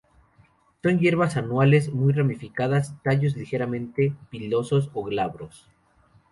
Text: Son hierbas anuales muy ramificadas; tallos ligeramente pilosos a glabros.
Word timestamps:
Son 0.81 0.97
hierbas 0.97 1.37
anuales 1.37 1.93
muy 1.93 2.11
ramificadas; 2.11 2.95
tallos 3.03 3.37
ligeramente 3.37 4.15
pilosos 4.31 4.87
a 4.87 4.99
glabros. 5.07 5.69